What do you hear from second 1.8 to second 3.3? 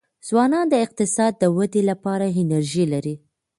لپاره انرژي لري.